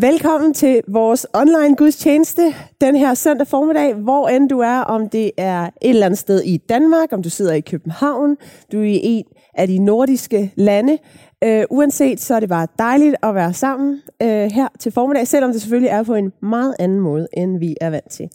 [0.00, 5.30] Velkommen til vores online gudstjeneste den her søndag formiddag, hvor end du er, om det
[5.36, 8.36] er et eller andet sted i Danmark, om du sidder i København,
[8.72, 10.98] du er i en af de nordiske lande.
[11.46, 15.52] Uh, uanset, så er det bare dejligt at være sammen uh, her til formiddag, selvom
[15.52, 18.28] det selvfølgelig er på en meget anden måde, end vi er vant til.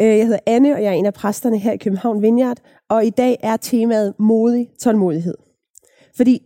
[0.00, 2.58] Uh, jeg hedder Anne, og jeg er en af præsterne her i København Vineyard,
[2.90, 5.34] og i dag er temaet modig tålmodighed.
[6.16, 6.42] Fordi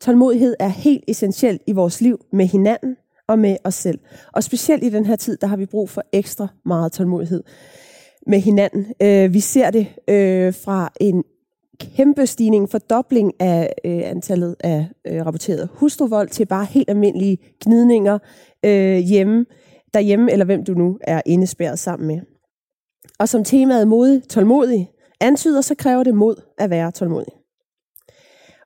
[0.00, 2.96] tålmodighed er helt essentielt i vores liv med hinanden,
[3.28, 3.98] og med os selv.
[4.32, 7.42] Og specielt i den her tid, der har vi brug for ekstra meget tålmodighed
[8.26, 8.86] med hinanden.
[9.02, 11.24] Øh, vi ser det øh, fra en
[11.80, 18.18] kæmpe stigning, fordobling af øh, antallet af øh, rapporteret hustruvold til bare helt almindelige gnidninger
[18.64, 19.46] øh, hjemme,
[19.94, 22.20] derhjemme, eller hvem du nu er indespærret sammen med.
[23.18, 27.37] Og som temaet mod tålmodig antyder, så kræver det mod at være tålmodig.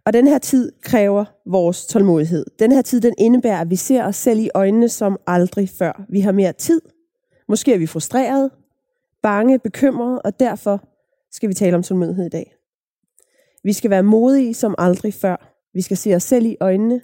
[0.07, 2.47] Og den her tid kræver vores tålmodighed.
[2.59, 6.05] Den her tid, den indebærer, at vi ser os selv i øjnene som aldrig før.
[6.09, 6.81] Vi har mere tid.
[7.49, 8.51] Måske er vi frustrerede,
[9.23, 10.85] bange, bekymrede, og derfor
[11.31, 12.55] skal vi tale om tålmodighed i dag.
[13.65, 15.53] Vi skal være modige som aldrig før.
[15.75, 17.01] Vi skal se os selv i øjnene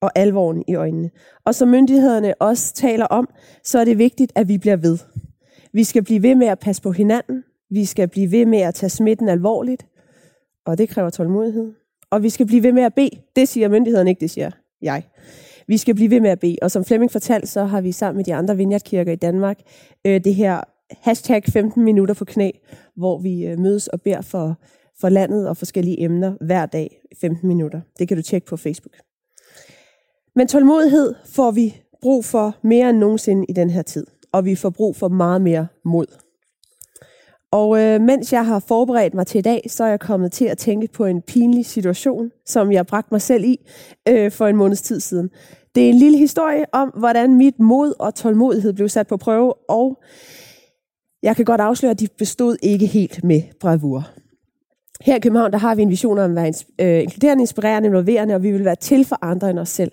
[0.00, 1.10] og alvoren i øjnene.
[1.44, 3.28] Og som myndighederne også taler om,
[3.64, 4.98] så er det vigtigt, at vi bliver ved.
[5.72, 7.44] Vi skal blive ved med at passe på hinanden.
[7.70, 9.86] Vi skal blive ved med at tage smitten alvorligt.
[10.66, 11.72] Og det kræver tålmodighed.
[12.10, 13.10] Og vi skal blive ved med at bede.
[13.36, 14.50] Det siger myndighederne ikke, det siger
[14.82, 15.02] jeg.
[15.66, 16.56] Vi skal blive ved med at bede.
[16.62, 19.58] Og som Flemming fortalte, så har vi sammen med de andre vineyardkirker i Danmark
[20.04, 20.60] øh, det her
[21.02, 22.50] hashtag 15 minutter på knæ,
[22.96, 24.58] hvor vi øh, mødes og beder for,
[25.00, 27.80] for landet og forskellige emner hver dag 15 minutter.
[27.98, 28.94] Det kan du tjekke på Facebook.
[30.36, 34.06] Men tålmodighed får vi brug for mere end nogensinde i den her tid.
[34.32, 36.06] Og vi får brug for meget mere mod.
[37.52, 40.44] Og øh, mens jeg har forberedt mig til i dag, så er jeg kommet til
[40.44, 43.58] at tænke på en pinlig situation, som jeg bragte mig selv i
[44.08, 45.30] øh, for en måneds tid siden.
[45.74, 49.70] Det er en lille historie om, hvordan mit mod og tålmodighed blev sat på prøve,
[49.70, 50.02] og
[51.22, 54.08] jeg kan godt afsløre, at de bestod ikke helt med bravur.
[55.00, 58.34] Her i København, der har vi en vision om at være øh, inkluderende, inspirerende, involverende,
[58.34, 59.92] og vi vil være til for andre end os selv.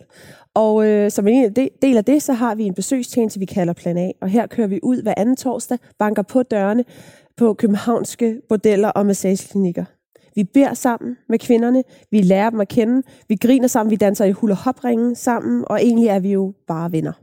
[0.53, 3.97] Og øh, som en del af det, så har vi en besøgstjeneste, vi kalder Plan
[3.97, 4.11] A.
[4.21, 6.83] Og her kører vi ud hver anden torsdag, banker på dørene
[7.37, 9.85] på københavnske bordeller og massageklinikker.
[10.35, 14.25] Vi beder sammen med kvinderne, vi lærer dem at kende, vi griner sammen, vi danser
[14.25, 14.79] i hula hop
[15.13, 17.13] sammen, og egentlig er vi jo bare venner.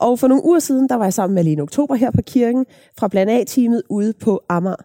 [0.00, 2.66] Og for nogle uger siden, der var jeg sammen med Lene Oktober her på kirken,
[2.98, 4.76] fra blandt A-teamet ude på Amager.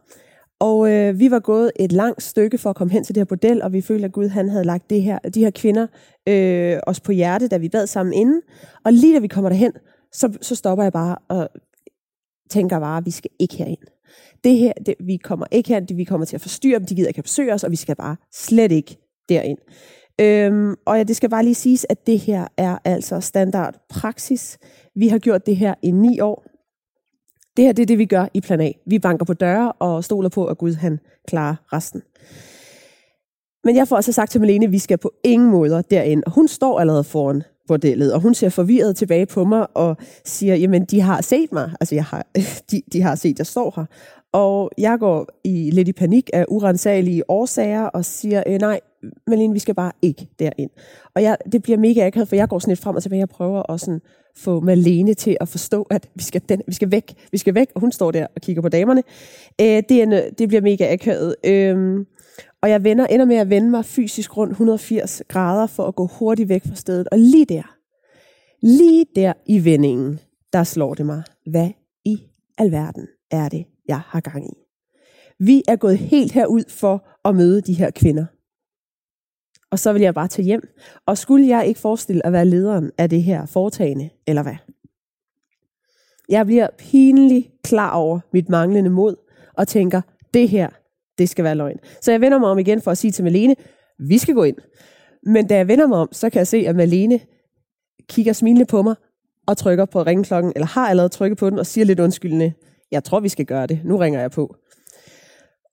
[0.60, 3.26] Og øh, vi var gået et langt stykke for at komme hen til det her
[3.26, 5.88] bordel, og vi følte, at Gud han havde lagt det her, de her kvinder
[6.30, 8.42] øh, os på hjerte, da vi bad sammen inden.
[8.86, 9.72] Og lige da vi kommer derhen,
[10.12, 11.50] så, så stopper jeg bare og
[12.50, 13.97] tænker bare, at vi skal ikke herind
[14.48, 17.08] det her, det, vi kommer ikke her, vi kommer til at forstyrre dem, de gider
[17.08, 18.98] ikke besøge os, og vi skal bare slet ikke
[19.30, 19.58] derind.
[20.22, 24.58] Øhm, og ja, det skal bare lige siges, at det her er altså standard praksis.
[24.96, 26.46] Vi har gjort det her i ni år.
[27.58, 28.72] Det her det er det, vi gør i plan A.
[28.86, 32.02] Vi banker på døre og stoler på, at Gud han klarer resten.
[33.64, 36.24] Men jeg får også sagt til Malene, at vi skal på ingen måder derind.
[36.26, 40.56] Og hun står allerede foran bordellet, og hun ser forvirret tilbage på mig og siger,
[40.56, 42.26] jamen de har set mig, altså jeg har,
[42.72, 43.86] de, de har set, jeg står her.
[44.34, 48.80] Og jeg går i lidt i panik af urensagelige årsager og siger, øh, nej,
[49.28, 50.70] Malene, vi skal bare ikke derind.
[51.16, 53.30] Og jeg, det bliver mega akavet, for jeg går sådan lidt frem og tilbage og
[53.30, 54.02] prøver at sådan
[54.38, 57.68] få Malene til at forstå, at vi skal, den, vi skal væk, vi skal væk,
[57.76, 59.04] og hun står der og kigger på damerne.
[59.62, 61.36] Øh, det, er, det bliver mega akavet.
[61.46, 62.06] Øh,
[62.62, 66.08] og jeg vender, ender med at vende mig fysisk rundt 180 grader for at gå
[66.08, 67.08] hurtigt væk fra stedet.
[67.12, 67.76] Og lige der,
[68.62, 70.20] lige der i vendingen,
[70.54, 71.70] der slår det mig, hvad
[72.06, 72.22] i
[72.58, 74.54] alverden er det, jeg har gang i.
[75.40, 78.26] Vi er gået helt herud for at møde de her kvinder.
[79.72, 80.62] Og så vil jeg bare tage hjem.
[81.06, 84.56] Og skulle jeg ikke forestille at være lederen af det her foretagende, eller hvad?
[86.30, 89.16] Jeg bliver pinligt klar over mit manglende mod,
[89.54, 90.02] og tænker,
[90.34, 90.70] det her,
[91.18, 91.80] det skal være løgn.
[92.02, 93.56] Så jeg vender mig om igen for at sige til Malene,
[94.00, 94.58] vi skal gå ind.
[95.24, 97.20] Men da jeg vender mig om, så kan jeg se, at Malene
[98.10, 98.96] kigger smilende på mig
[99.48, 102.54] og trykker på ringklokken, eller har allerede trykket på den og siger lidt undskyldende,
[102.92, 103.80] jeg tror, vi skal gøre det.
[103.84, 104.56] Nu ringer jeg på.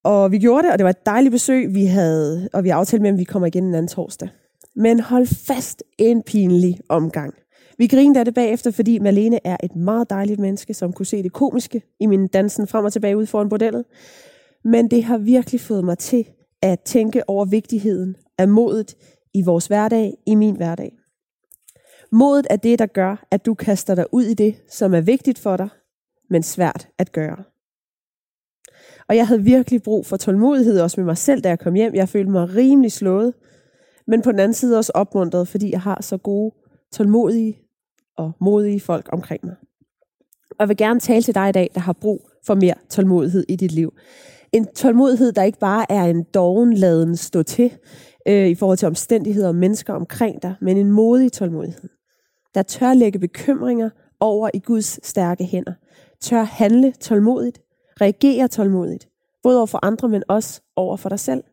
[0.04, 3.02] Og vi gjorde det, og det var et dejligt besøg, vi havde, og vi aftalte
[3.02, 4.28] med, at vi kommer igen en anden torsdag.
[4.76, 7.34] Men hold fast en pinlig omgang.
[7.78, 11.22] Vi grinede af det bagefter, fordi Malene er et meget dejligt menneske, som kunne se
[11.22, 13.84] det komiske i min dansen frem og tilbage ud foran bordellet.
[14.64, 16.28] Men det har virkelig fået mig til
[16.62, 18.96] at tænke over vigtigheden af modet
[19.34, 20.92] i vores hverdag, i min hverdag.
[22.12, 25.38] Modet er det, der gør, at du kaster dig ud i det, som er vigtigt
[25.38, 25.68] for dig,
[26.34, 27.44] men svært at gøre.
[29.08, 31.94] Og jeg havde virkelig brug for tålmodighed også med mig selv, da jeg kom hjem.
[31.94, 33.34] Jeg følte mig rimelig slået,
[34.06, 36.54] men på den anden side også opmuntret, fordi jeg har så gode,
[36.92, 37.58] tålmodige
[38.16, 39.54] og modige folk omkring mig.
[40.50, 43.44] Og jeg vil gerne tale til dig i dag, der har brug for mere tålmodighed
[43.48, 43.94] i dit liv.
[44.52, 47.72] En tålmodighed, der ikke bare er en dovenladen stå til
[48.28, 51.88] øh, i forhold til omstændigheder og mennesker omkring dig, men en modig tålmodighed,
[52.54, 53.90] der tør lægge bekymringer
[54.20, 55.72] over i Guds stærke hænder,
[56.20, 57.60] tør handle tålmodigt,
[58.00, 59.08] reagere tålmodigt,
[59.42, 61.44] både over for andre, men også over for dig selv.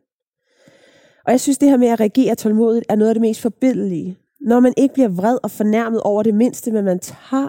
[1.26, 4.18] Og jeg synes, det her med at reagere tålmodigt er noget af det mest forbilledlige.
[4.40, 7.48] Når man ikke bliver vred og fornærmet over det mindste, men man tager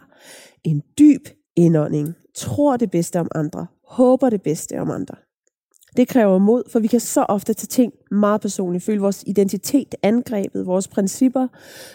[0.64, 5.16] en dyb indånding, tror det bedste om andre, håber det bedste om andre.
[5.98, 9.96] Det kræver mod, for vi kan så ofte tage ting meget personligt, føle vores identitet
[10.04, 11.48] angrebet, vores principper,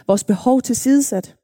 [0.06, 1.36] vores behov til sidesat.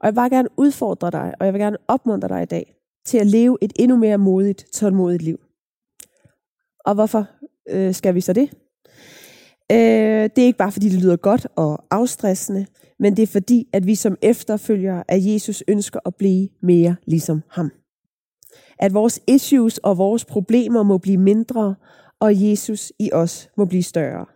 [0.00, 2.77] Og jeg vil bare gerne udfordre dig, og jeg vil gerne opmuntre dig i dag
[3.08, 5.40] til at leve et endnu mere modigt, tålmodigt liv.
[6.84, 7.26] Og hvorfor
[7.70, 8.50] øh, skal vi så det?
[9.72, 12.66] Øh, det er ikke bare fordi det lyder godt og afstressende,
[12.98, 17.42] men det er fordi, at vi som efterfølgere af Jesus ønsker at blive mere ligesom
[17.50, 17.70] ham.
[18.78, 21.74] At vores issues og vores problemer må blive mindre,
[22.20, 24.26] og Jesus i os må blive større.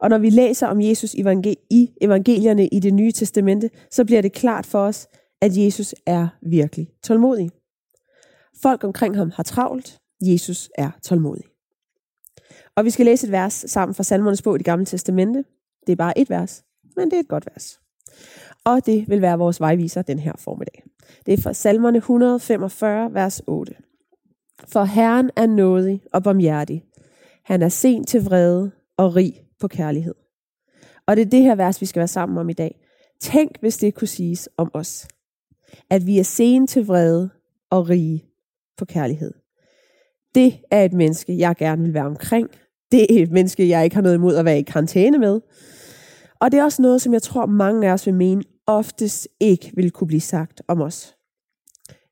[0.00, 1.20] Og når vi læser om Jesus i
[2.00, 5.08] evangelierne i det nye testamente, så bliver det klart for os,
[5.40, 7.50] at Jesus er virkelig tålmodig.
[8.62, 9.98] Folk omkring ham har travlt.
[10.20, 11.44] Jesus er tålmodig.
[12.76, 15.44] Og vi skal læse et vers sammen fra Salmernes bog i det gamle testamente.
[15.86, 16.64] Det er bare et vers,
[16.96, 17.80] men det er et godt vers.
[18.64, 20.82] Og det vil være vores vejviser den her formiddag.
[21.26, 23.74] Det er fra salmerne 145, vers 8.
[24.68, 26.84] For Herren er nådig og barmhjertig.
[27.44, 30.14] Han er sent til vrede og rig på kærlighed.
[31.06, 32.80] Og det er det her vers, vi skal være sammen om i dag.
[33.20, 35.08] Tænk, hvis det kunne siges om os.
[35.90, 37.30] At vi er sen til vrede
[37.70, 38.24] og rige
[38.78, 39.32] på kærlighed.
[40.34, 42.48] Det er et menneske, jeg gerne vil være omkring.
[42.92, 45.40] Det er et menneske, jeg ikke har noget imod at være i karantæne med.
[46.40, 49.72] Og det er også noget, som jeg tror, mange af os vil mene, oftest ikke
[49.74, 51.14] vil kunne blive sagt om os.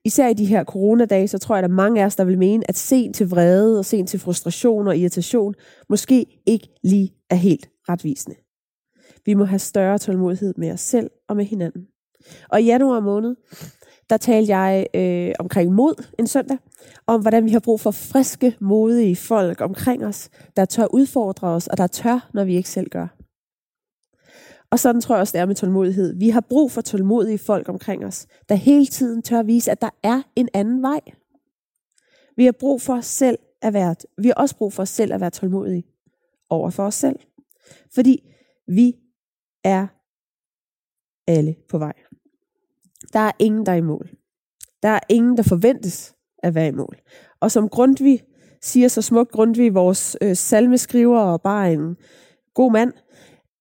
[0.04, 2.24] Især i de her coronadage, så tror jeg, at der er mange af os, der
[2.24, 5.54] vil mene, at sen til vrede og sen til frustration og irritation
[5.88, 8.36] måske ikke lige er helt retvisende.
[9.24, 11.86] Vi må have større tålmodighed med os selv og med hinanden.
[12.48, 13.36] Og i januar måned,
[14.10, 16.58] der talte jeg øh, omkring mod en søndag,
[17.06, 21.66] om hvordan vi har brug for friske, modige folk omkring os, der tør udfordre os,
[21.66, 23.06] og der tør, når vi ikke selv gør.
[24.70, 26.18] Og sådan tror jeg også, det er med tålmodighed.
[26.18, 29.90] Vi har brug for tålmodige folk omkring os, der hele tiden tør vise, at der
[30.02, 31.00] er en anden vej.
[32.36, 35.12] Vi har brug for os selv at være, vi har også brug for os selv
[35.12, 35.84] at være tålmodige
[36.50, 37.18] over for os selv.
[37.94, 38.34] Fordi
[38.66, 38.96] vi
[39.64, 39.86] er
[41.26, 41.92] alle på vej.
[43.12, 44.08] Der er ingen, der er i mål.
[44.82, 46.96] Der er ingen, der forventes at være i mål.
[47.40, 48.22] Og som Grundtvig
[48.62, 51.96] siger så smukt, Grundtvig, vores øh, salmeskriver og bare en
[52.54, 52.92] god mand,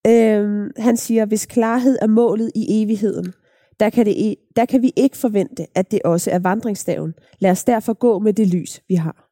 [0.06, 3.32] øh, han siger, hvis klarhed er målet i evigheden,
[3.80, 7.14] der kan, det, der kan vi ikke forvente, at det også er vandringsstaven.
[7.38, 9.26] Lad os derfor gå med det lys, vi har.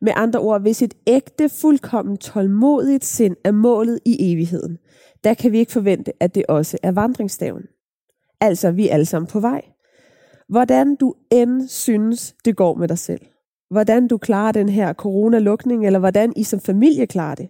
[0.00, 4.78] Med andre ord, hvis et ægte, fuldkommen tålmodigt sind er målet i evigheden,
[5.24, 7.62] der kan vi ikke forvente, at det også er vandringsstaven.
[8.40, 9.62] Altså, vi er alle sammen på vej.
[10.48, 13.20] Hvordan du end synes, det går med dig selv.
[13.70, 17.48] Hvordan du klarer den her coronalukning, eller hvordan I som familie klarer det.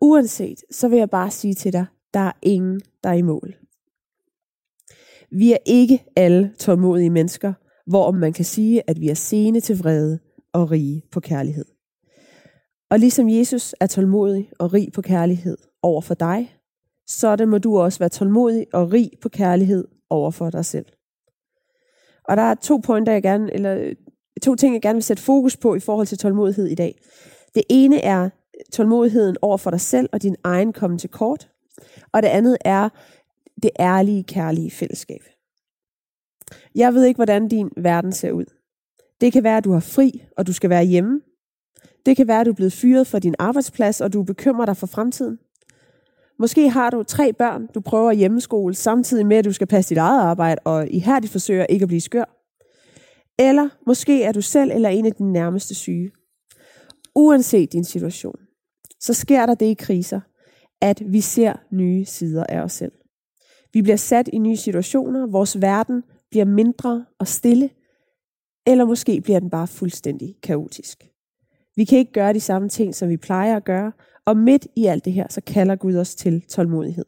[0.00, 3.54] Uanset, så vil jeg bare sige til dig, der er ingen, der er i mål.
[5.30, 7.52] Vi er ikke alle tålmodige mennesker,
[7.86, 10.18] hvor man kan sige, at vi er sene til vrede
[10.52, 11.64] og rige på kærlighed.
[12.90, 16.56] Og ligesom Jesus er tålmodig og rig på kærlighed over for dig,
[17.06, 20.86] så det må du også være tålmodig og rig på kærlighed over for dig selv.
[22.24, 23.94] Og der er to pointer, jeg gerne, eller
[24.42, 27.00] to ting, jeg gerne vil sætte fokus på i forhold til tålmodighed i dag.
[27.54, 28.30] Det ene er
[28.72, 31.48] tålmodigheden over for dig selv og din egen komme til kort.
[32.12, 32.88] Og det andet er
[33.62, 35.20] det ærlige, kærlige fællesskab.
[36.74, 38.44] Jeg ved ikke, hvordan din verden ser ud.
[39.20, 41.20] Det kan være, at du har fri, og du skal være hjemme.
[42.06, 44.76] Det kan være, at du er blevet fyret fra din arbejdsplads, og du bekymrer dig
[44.76, 45.38] for fremtiden.
[46.38, 49.90] Måske har du tre børn, du prøver at hjemmeskole, samtidig med, at du skal passe
[49.90, 52.24] dit eget arbejde, og i forsøger ikke at blive skør.
[53.38, 56.10] Eller måske er du selv eller en af dine nærmeste syge.
[57.14, 58.36] Uanset din situation,
[59.00, 60.20] så sker der det i kriser,
[60.80, 62.92] at vi ser nye sider af os selv.
[63.72, 67.70] Vi bliver sat i nye situationer, vores verden bliver mindre og stille,
[68.66, 71.04] eller måske bliver den bare fuldstændig kaotisk.
[71.76, 73.92] Vi kan ikke gøre de samme ting, som vi plejer at gøre,
[74.26, 77.04] og midt i alt det her, så kalder Gud os til tålmodighed.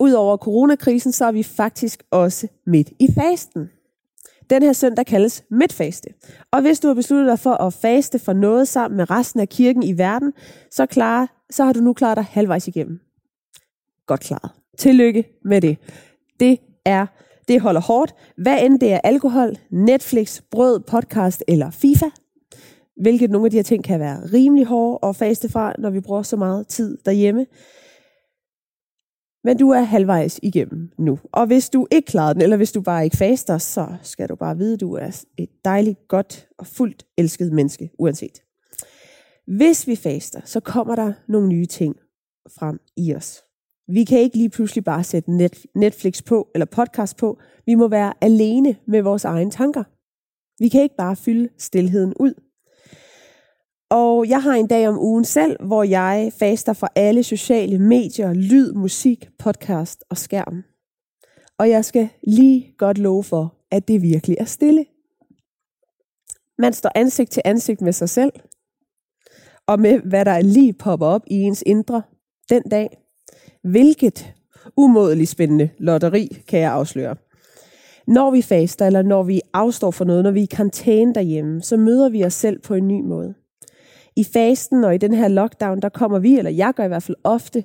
[0.00, 3.70] Udover coronakrisen, så er vi faktisk også midt i fasten.
[4.50, 6.08] Den her søndag kaldes midtfaste.
[6.50, 9.48] Og hvis du har besluttet dig for at faste for noget sammen med resten af
[9.48, 10.32] kirken i verden,
[10.70, 13.00] så, klar, så har du nu klaret dig halvvejs igennem.
[14.06, 14.50] Godt klaret.
[14.78, 15.78] Tillykke med det.
[16.40, 17.06] Det er
[17.48, 18.14] det holder hårdt.
[18.36, 22.06] Hvad end det er alkohol, Netflix, brød, podcast eller FIFA.
[23.00, 26.00] Hvilket nogle af de her ting kan være rimelig hårde at faste fra, når vi
[26.00, 27.46] bruger så meget tid derhjemme.
[29.44, 31.18] Men du er halvvejs igennem nu.
[31.32, 34.34] Og hvis du ikke klarer den, eller hvis du bare ikke faster, så skal du
[34.34, 38.42] bare vide, at du er et dejligt, godt og fuldt elsket menneske, uanset.
[39.46, 41.96] Hvis vi faster, så kommer der nogle nye ting
[42.58, 43.42] frem i os.
[43.88, 45.30] Vi kan ikke lige pludselig bare sætte
[45.74, 47.38] Netflix på eller podcast på.
[47.66, 49.84] Vi må være alene med vores egne tanker.
[50.62, 52.34] Vi kan ikke bare fylde stillheden ud.
[53.92, 58.32] Og jeg har en dag om ugen selv, hvor jeg faster fra alle sociale medier,
[58.32, 60.62] lyd, musik, podcast og skærm.
[61.58, 64.84] Og jeg skal lige godt love for, at det virkelig er stille.
[66.58, 68.32] Man står ansigt til ansigt med sig selv,
[69.66, 72.02] og med hvad der lige popper op i ens indre
[72.50, 72.98] den dag.
[73.62, 74.34] Hvilket
[74.76, 77.16] umådeligt spændende lotteri kan jeg afsløre.
[78.06, 81.62] Når vi faster, eller når vi afstår for noget, når vi er i karantæne derhjemme,
[81.62, 83.34] så møder vi os selv på en ny måde.
[84.16, 87.02] I fasten og i den her lockdown, der kommer vi, eller jeg gør i hvert
[87.02, 87.64] fald ofte,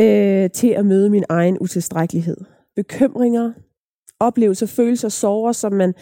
[0.00, 2.36] øh, til at møde min egen utilstrækkelighed.
[2.76, 3.52] Bekymringer,
[4.20, 5.94] oplevelser, følelser, sorger, som man,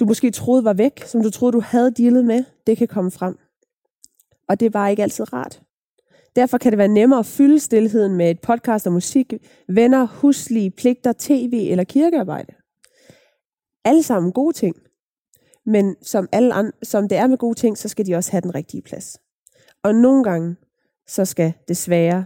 [0.00, 3.10] du måske troede var væk, som du troede, du havde dealet med, det kan komme
[3.10, 3.38] frem.
[4.48, 5.62] Og det er bare ikke altid rart.
[6.36, 9.34] Derfor kan det være nemmere at fylde stillheden med et podcast og musik,
[9.68, 12.52] venner, huslige, pligter, tv eller kirkearbejde.
[13.84, 14.76] Alle sammen gode ting.
[15.66, 18.40] Men som, alle andre, som det er med gode ting, så skal de også have
[18.40, 19.20] den rigtige plads.
[19.82, 20.56] Og nogle gange,
[21.06, 22.24] så skal det svære,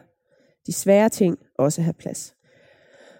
[0.67, 2.35] de svære ting også have plads.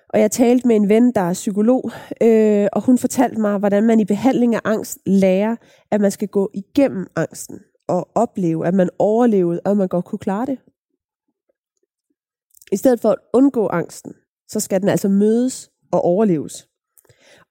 [0.09, 1.91] Og jeg talte med en ven, der er psykolog,
[2.23, 5.57] øh, og hun fortalte mig, hvordan man i behandling af angst lærer,
[5.91, 10.05] at man skal gå igennem angsten og opleve, at man overlevede, og at man godt
[10.05, 10.59] kunne klare det.
[12.73, 14.15] I stedet for at undgå angsten,
[14.49, 16.70] så skal den altså mødes og overleves.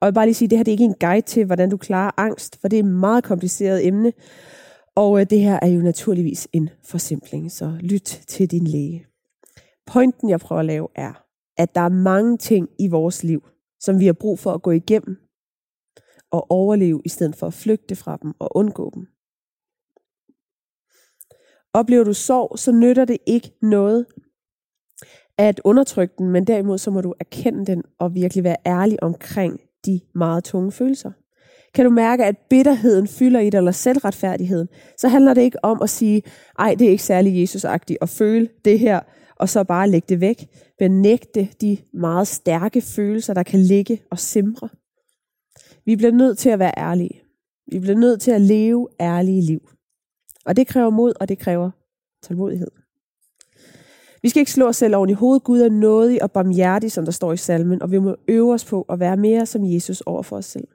[0.02, 1.46] Og jeg vil bare lige sige, at det her det er ikke en guide til,
[1.46, 4.14] hvordan du klarer angst, for det er et meget kompliceret emne.
[4.96, 9.06] Og øh, det her er jo naturligvis en forsimpling, så lyt til din læge.
[9.86, 11.24] Pointen, jeg prøver at lave, er,
[11.58, 13.44] at der er mange ting i vores liv,
[13.80, 15.18] som vi har brug for at gå igennem
[16.32, 19.08] og overleve, i stedet for at flygte fra dem og undgå dem.
[21.74, 24.06] Oplever du sorg, så nytter det ikke noget
[25.38, 29.60] at undertrykke den, men derimod så må du erkende den og virkelig være ærlig omkring
[29.86, 31.12] de meget tunge følelser.
[31.74, 34.68] Kan du mærke, at bitterheden fylder i dig, eller selvretfærdigheden,
[34.98, 36.22] så handler det ikke om at sige,
[36.60, 39.00] ej, det er ikke særlig Jesusagtigt at føle det her,
[39.36, 40.48] og så bare lægge det væk,
[40.80, 44.70] men nægte de meget stærke følelser, der kan ligge og simre.
[45.86, 47.22] Vi bliver nødt til at være ærlige.
[47.72, 49.70] Vi bliver nødt til at leve ærlige liv.
[50.46, 51.72] Og det kræver mod, og det kræver
[52.24, 52.79] tålmodighed.
[54.22, 55.44] Vi skal ikke slå os selv oven i hovedet.
[55.44, 58.66] Gud er nådig og barmhjertig, som der står i salmen, og vi må øve os
[58.66, 60.68] på at være mere som Jesus over for os selv.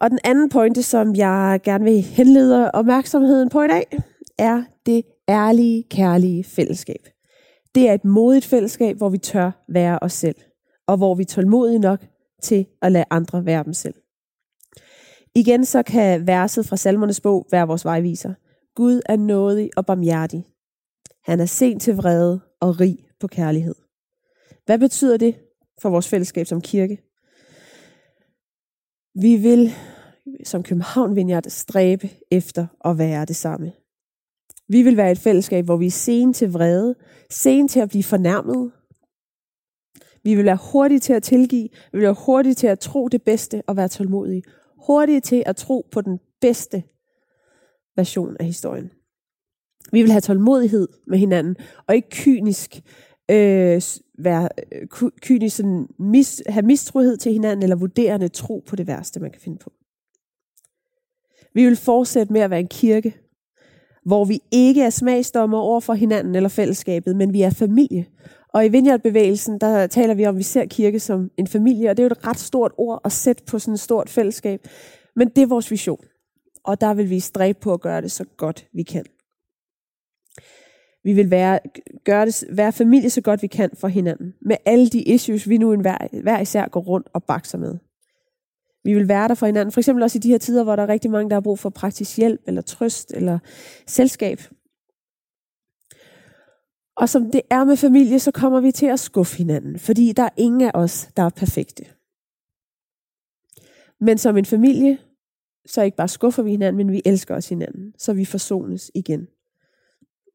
[0.00, 3.98] Og den anden pointe, som jeg gerne vil henlede opmærksomheden på i dag,
[4.38, 7.08] er det ærlige, kærlige fællesskab.
[7.74, 10.36] Det er et modigt fællesskab, hvor vi tør være os selv,
[10.86, 12.06] og hvor vi er tålmodige nok
[12.42, 13.94] til at lade andre være dem selv.
[15.34, 18.34] Igen så kan verset fra salmernes bog være vores vejviser.
[18.74, 20.51] Gud er nådig og barmhjertig.
[21.24, 23.74] Han er sent til vrede og rig på kærlighed.
[24.66, 25.34] Hvad betyder det
[25.82, 27.02] for vores fællesskab som kirke?
[29.14, 29.72] Vi vil
[30.44, 33.72] som København Vineyard stræbe efter at være det samme.
[34.68, 36.94] Vi vil være et fællesskab, hvor vi er sen til vrede,
[37.30, 38.72] sen til at blive fornærmet.
[40.24, 43.22] Vi vil være hurtige til at tilgive, vi vil være hurtige til at tro det
[43.22, 44.42] bedste og være tålmodige.
[44.86, 46.82] Hurtige til at tro på den bedste
[47.96, 48.90] version af historien.
[49.92, 51.56] Vi vil have tålmodighed med hinanden,
[51.86, 52.80] og ikke kynisk
[53.30, 53.82] øh,
[54.18, 59.20] være øh, kynisk sådan mis, have mistrohed til hinanden, eller vurderende tro på det værste,
[59.20, 59.72] man kan finde på.
[61.54, 63.16] Vi vil fortsætte med at være en kirke,
[64.04, 68.06] hvor vi ikke er smagsdommer over for hinanden eller fællesskabet, men vi er familie.
[68.48, 71.96] Og i Vineyard-bevægelsen, der taler vi om, at vi ser kirke som en familie, og
[71.96, 74.66] det er jo et ret stort ord at sætte på sådan et stort fællesskab.
[75.16, 76.04] Men det er vores vision,
[76.64, 79.04] og der vil vi stræbe på at gøre det så godt vi kan.
[81.04, 81.58] Vi vil være,
[82.04, 84.34] gøre det, være familie så godt vi kan for hinanden.
[84.40, 87.78] Med alle de issues, vi nu hver, hver især går rundt og bakser med.
[88.84, 89.72] Vi vil være der for hinanden.
[89.72, 91.58] For eksempel også i de her tider, hvor der er rigtig mange, der har brug
[91.58, 93.38] for praktisk hjælp, eller trøst, eller
[93.86, 94.40] selskab.
[96.96, 100.22] Og som det er med familie, så kommer vi til at skuffe hinanden, fordi der
[100.22, 101.84] er ingen af os, der er perfekte.
[104.00, 104.98] Men som en familie,
[105.66, 109.28] så ikke bare skuffer vi hinanden, men vi elsker os hinanden, så vi forsones igen.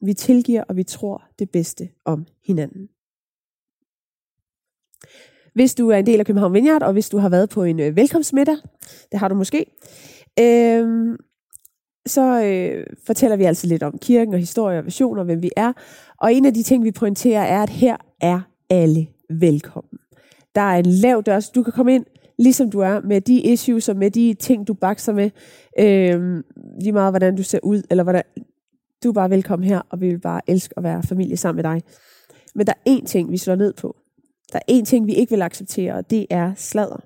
[0.01, 2.89] Vi tilgiver, og vi tror det bedste om hinanden.
[5.53, 7.79] Hvis du er en del af København Vineyard, og hvis du har været på en
[7.79, 8.55] øh, velkomstmiddag,
[9.11, 9.65] det har du måske,
[10.39, 11.17] øh,
[12.05, 15.73] så øh, fortæller vi altså lidt om kirken og historie og visioner, hvem vi er.
[16.21, 18.39] Og en af de ting, vi pointerer, er, at her er
[18.69, 19.99] alle velkommen.
[20.55, 22.05] Der er en lav dør, så du kan komme ind,
[22.39, 25.29] ligesom du er, med de issues og med de ting, du bakser med.
[25.79, 26.43] Øh,
[26.81, 28.23] lige meget, hvordan du ser ud, eller hvordan...
[29.07, 31.71] Du er bare velkommen her, og vi vil bare elske at være familie sammen med
[31.71, 31.83] dig.
[32.55, 33.95] Men der er én ting, vi slår ned på.
[34.53, 36.97] Der er én ting, vi ikke vil acceptere, og det er sladder.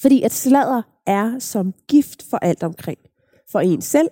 [0.00, 2.98] Fordi at sladder er som gift for alt omkring.
[3.50, 4.08] For en selv,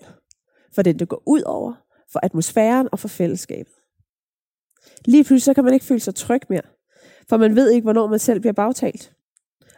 [0.75, 1.75] for den, det går ud over,
[2.13, 3.75] for atmosfæren og for fællesskabet.
[5.05, 6.67] Lige pludselig så kan man ikke føle sig tryg mere,
[7.29, 9.13] for man ved ikke, hvornår man selv bliver bagtalt.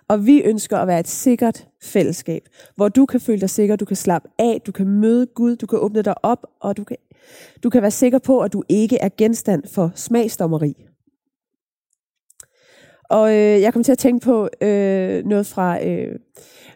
[0.09, 3.85] Og vi ønsker at være et sikkert fællesskab, hvor du kan føle dig sikker, du
[3.85, 6.97] kan slappe af, du kan møde Gud, du kan åbne dig op, og du kan,
[7.63, 10.87] du kan være sikker på, at du ikke er genstand for smagsdommeri.
[13.11, 16.19] Og øh, jeg kom til at tænke på øh, noget fra øh,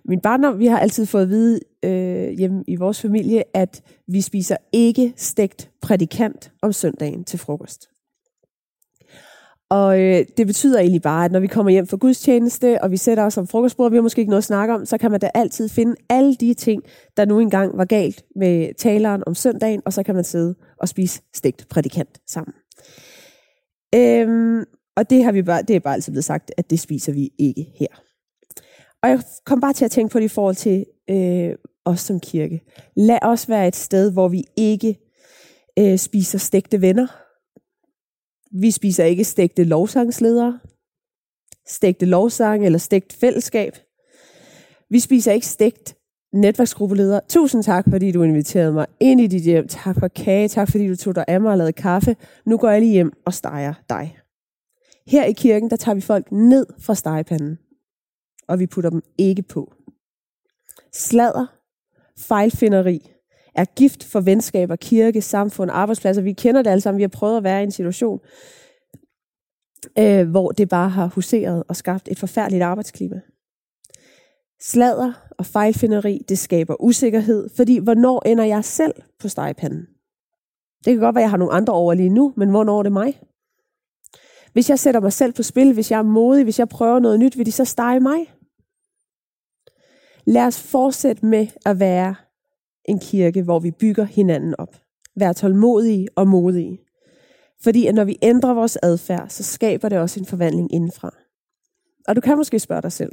[0.04, 0.58] min barndom.
[0.58, 5.12] Vi har altid fået at vide øh, hjemme i vores familie, at vi spiser ikke
[5.16, 7.89] stegt prædikant om søndagen til frokost.
[9.70, 12.96] Og øh, det betyder egentlig bare, at når vi kommer hjem fra gudstjeneste, og vi
[12.96, 15.10] sætter os om frokostbord, og vi har måske ikke noget at snakke om, så kan
[15.10, 16.82] man da altid finde alle de ting,
[17.16, 20.88] der nu engang var galt med taleren om søndagen, og så kan man sidde og
[20.88, 22.54] spise stegt prædikant sammen.
[23.94, 24.64] Øhm,
[24.96, 27.30] og det har vi bare, det er bare altid blevet sagt, at det spiser vi
[27.38, 28.02] ikke her.
[29.02, 32.20] Og jeg kom bare til at tænke på det i forhold til øh, os som
[32.20, 32.60] kirke.
[32.96, 34.98] Lad os være et sted, hvor vi ikke
[35.78, 37.06] øh, spiser stegte venner.
[38.50, 40.60] Vi spiser ikke stegte lovsangsledere,
[41.66, 43.76] stegte lovsang eller stegt fællesskab.
[44.90, 45.96] Vi spiser ikke stegt
[46.32, 47.20] netværksgruppeleder.
[47.28, 49.68] Tusind tak, fordi du inviterede mig ind i dit hjem.
[49.68, 50.48] Tak for kage.
[50.48, 52.16] Tak, fordi du tog dig af mig og lavede kaffe.
[52.46, 54.18] Nu går jeg lige hjem og steger dig.
[55.06, 57.58] Her i kirken, der tager vi folk ned fra stegepanden,
[58.48, 59.72] og vi putter dem ikke på.
[60.92, 61.46] Slader,
[62.18, 63.12] fejlfinderi,
[63.54, 66.22] er gift for venskaber, kirke, samfund, arbejdspladser.
[66.22, 66.98] Vi kender det alle sammen.
[66.98, 68.20] Vi har prøvet at være i en situation,
[69.98, 73.20] øh, hvor det bare har huseret og skabt et forfærdeligt arbejdsklima.
[74.62, 79.86] Sladder og fejlfinderi, det skaber usikkerhed, fordi hvornår ender jeg selv på stegepanden?
[80.84, 82.82] Det kan godt være, at jeg har nogle andre over lige nu, men hvornår er
[82.82, 83.20] det mig?
[84.52, 87.20] Hvis jeg sætter mig selv på spil, hvis jeg er modig, hvis jeg prøver noget
[87.20, 88.34] nyt, vil de så stege mig?
[90.24, 92.14] Lad os fortsætte med at være
[92.84, 94.76] en kirke, hvor vi bygger hinanden op.
[95.16, 96.78] Vær tålmodige og modige.
[97.62, 101.14] Fordi at når vi ændrer vores adfærd, så skaber det også en forvandling indenfra.
[102.08, 103.12] Og du kan måske spørge dig selv.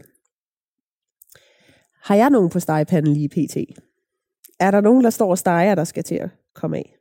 [2.04, 3.58] Har jeg nogen på stegepanden lige pt?
[4.60, 6.98] Er der nogen, der står og steger, der skal til at komme af?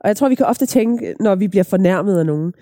[0.00, 2.52] Og jeg tror, vi kan ofte tænke, når vi bliver fornærmet af nogen,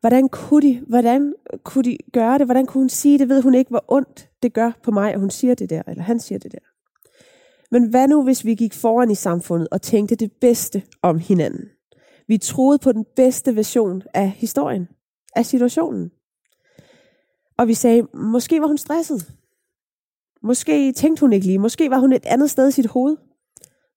[0.00, 2.46] hvordan kunne de, hvordan kunne de gøre det?
[2.46, 3.28] Hvordan kunne hun sige det?
[3.28, 6.02] Ved hun ikke, hvor ondt det gør på mig, at hun siger det der, eller
[6.02, 6.69] han siger det der?
[7.70, 11.68] Men hvad nu, hvis vi gik foran i samfundet og tænkte det bedste om hinanden?
[12.28, 14.88] Vi troede på den bedste version af historien,
[15.36, 16.10] af situationen.
[17.58, 19.32] Og vi sagde, måske var hun stresset.
[20.42, 21.58] Måske tænkte hun ikke lige.
[21.58, 23.16] Måske var hun et andet sted i sit hoved.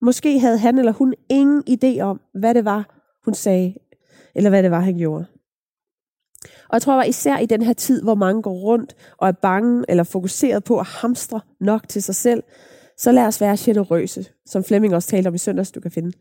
[0.01, 3.75] Måske havde han eller hun ingen idé om, hvad det var, hun sagde,
[4.35, 5.25] eller hvad det var, han gjorde.
[6.43, 9.31] Og jeg tror at især i den her tid, hvor mange går rundt og er
[9.31, 12.43] bange eller fokuseret på at hamstre nok til sig selv,
[12.97, 15.71] så lad os være generøse, som Flemming også talte om i søndags.
[15.71, 16.11] Du kan finde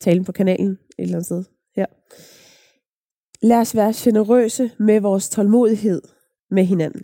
[0.00, 1.44] talen på kanalen et eller andet sted
[1.76, 1.86] her.
[3.46, 6.02] Lad os være generøse med vores tålmodighed
[6.50, 7.02] med hinanden.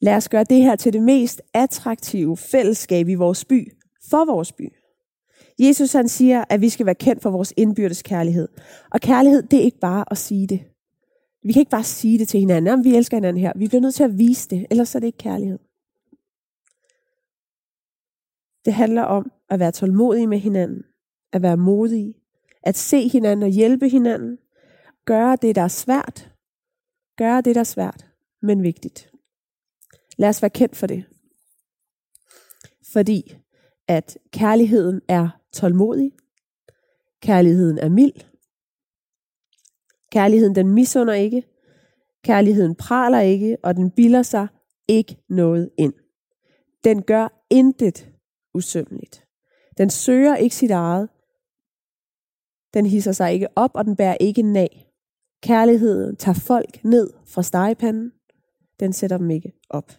[0.00, 3.72] Lad os gøre det her til det mest attraktive fællesskab i vores by,
[4.10, 4.72] for vores by.
[5.58, 8.48] Jesus han siger, at vi skal være kendt for vores indbyrdes kærlighed.
[8.90, 10.60] Og kærlighed, det er ikke bare at sige det.
[11.42, 13.52] Vi kan ikke bare sige det til hinanden, jamen vi elsker hinanden her.
[13.56, 15.58] Vi bliver nødt til at vise det, ellers er det ikke kærlighed.
[18.68, 20.82] Det handler om at være tålmodige med hinanden,
[21.32, 22.14] at være modige,
[22.62, 24.38] at se hinanden og hjælpe hinanden,
[25.04, 26.30] gøre det, der er svært,
[27.16, 28.06] gøre det, der er svært,
[28.42, 29.10] men vigtigt.
[30.18, 31.04] Lad os være kendt for det.
[32.92, 33.36] Fordi
[33.86, 36.12] at kærligheden er tålmodig,
[37.22, 38.20] kærligheden er mild,
[40.12, 41.42] kærligheden den misunder ikke,
[42.24, 44.48] kærligheden praler ikke, og den bilder sig
[44.88, 45.94] ikke noget ind.
[46.84, 48.12] Den gør intet
[48.58, 49.24] usømmeligt.
[49.78, 51.08] Den søger ikke sit eget.
[52.74, 54.92] Den hisser sig ikke op, og den bærer ikke nag.
[55.42, 58.12] Kærligheden tager folk ned fra stegepanden.
[58.80, 59.92] Den sætter dem ikke op.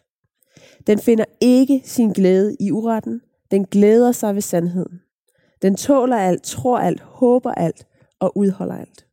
[0.88, 3.22] Den finder ikke sin glæde i uretten.
[3.52, 5.02] Den glæder sig ved sandheden.
[5.62, 7.88] Den tåler alt, tror alt, håber alt
[8.20, 9.08] og udholder alt.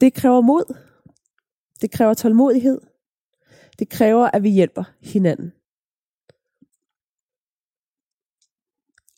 [0.00, 0.76] Det kræver mod.
[1.80, 2.80] Det kræver tålmodighed.
[3.78, 5.52] Det kræver, at vi hjælper hinanden.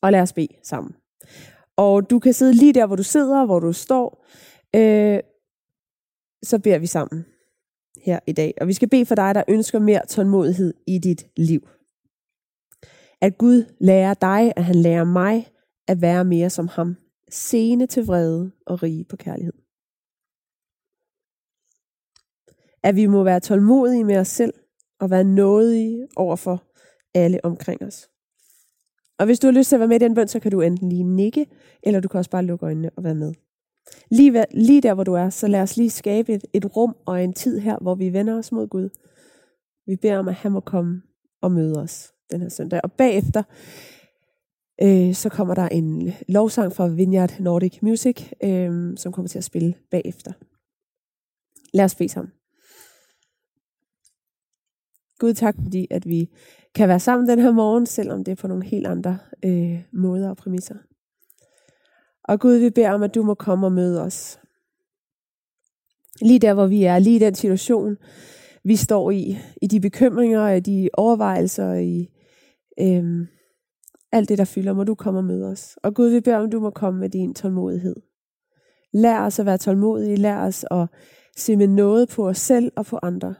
[0.03, 0.97] Og lad os bede sammen.
[1.77, 4.27] Og du kan sidde lige der, hvor du sidder, hvor du står.
[4.77, 5.21] Øh,
[6.43, 7.27] så beder vi sammen
[8.05, 8.55] her i dag.
[8.61, 11.69] Og vi skal bede for dig, der ønsker mere tålmodighed i dit liv.
[13.21, 15.49] At Gud lærer dig, at han lærer mig
[15.89, 16.97] at være mere som ham.
[17.31, 19.53] Sene til vrede og rige på kærlighed.
[22.83, 24.55] At vi må være tålmodige med os selv
[25.01, 26.65] og være nådige over for
[27.15, 28.09] alle omkring os.
[29.19, 30.61] Og hvis du har lyst til at være med i den bøn, så kan du
[30.61, 31.47] enten lige nikke,
[31.83, 33.35] eller du kan også bare lukke øjnene og være med.
[34.11, 37.25] Lige, lige der, hvor du er, så lad os lige skabe et, et rum og
[37.25, 38.89] en tid her, hvor vi vender os mod Gud.
[39.87, 41.03] Vi beder om, at han må komme
[41.43, 42.81] og møde os den her søndag.
[42.85, 43.43] Og bagefter,
[44.83, 49.45] øh, så kommer der en lovsang fra Vineyard Nordic Music, øh, som kommer til at
[49.45, 50.33] spille bagefter.
[51.75, 52.33] Lad os bede sammen.
[55.19, 56.31] Gud, tak fordi, at vi
[56.79, 60.31] kan være sammen den her morgen, selvom det er på nogle helt andre øh, måder
[60.31, 60.75] og præmisser.
[62.25, 64.41] Og Gud, vi beder om, at du må komme og møde os.
[66.21, 67.97] Lige der, hvor vi er, lige i den situation,
[68.65, 72.09] vi står i, i de bekymringer, i de overvejelser, i
[72.81, 73.27] øhm,
[74.13, 75.79] alt det, der fylder, må du komme og møde os.
[75.83, 77.97] Og Gud, vi beder om, du må komme med din tålmodighed.
[78.93, 80.87] Lær os at være tålmodige, lær os at
[81.37, 83.35] se med noget på os selv og på andre.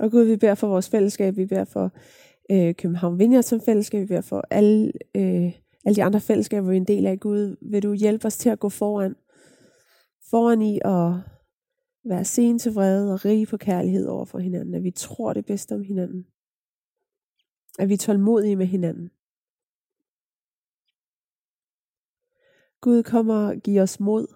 [0.00, 1.92] Og Gud, vi beder for vores fællesskab, vi beder for
[2.50, 5.52] øh, København Vineyard som fællesskab, vi beder for alle, øh,
[5.84, 7.20] alle de andre fællesskaber, vi er en del af.
[7.20, 9.16] Gud, vil du hjælpe os til at gå foran,
[10.30, 11.12] foran i at
[12.04, 15.46] være sen til vrede og rige på kærlighed over for hinanden, at vi tror det
[15.46, 16.26] bedste om hinanden,
[17.78, 19.10] at vi er tålmodige med hinanden.
[22.80, 24.26] Gud kommer og giver os mod.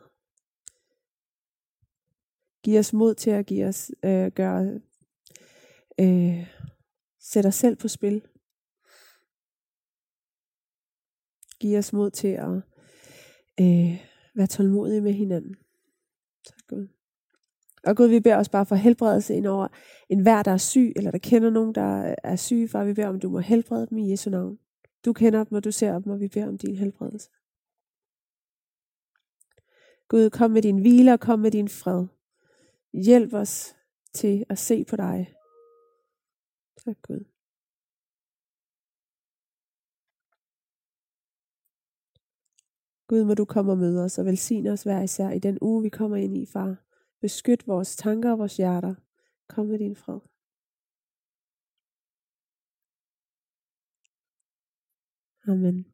[2.63, 4.81] Giv os mod til at give os, øh, gøre
[6.01, 6.47] Øh,
[7.21, 8.23] sæt os selv på spil.
[11.61, 12.57] Giv os mod til at
[13.61, 15.55] øh, være tålmodige med hinanden.
[16.45, 16.89] Tak Gud.
[17.85, 19.69] Og Gud, vi beder os bare for helbredelse ind over
[20.09, 22.85] en hver, der er syg, eller der kender nogen, der er syge, far.
[22.85, 24.59] Vi beder om, du må helbrede dem i Jesu navn.
[25.05, 27.31] Du kender dem, og du ser dem, og vi beder om din helbredelse.
[30.09, 32.07] Gud, kom med din hvile og kom med din fred.
[32.93, 33.77] Hjælp os
[34.15, 35.35] til at se på dig
[36.85, 37.25] Tak Gud.
[43.09, 45.83] Gud, må du komme og møde os og velsigne os hver især i den uge,
[45.83, 46.85] vi kommer ind i, far.
[47.21, 48.95] Beskyt vores tanker og vores hjerter.
[49.49, 50.21] Kom med din fred.
[55.49, 55.94] Amen.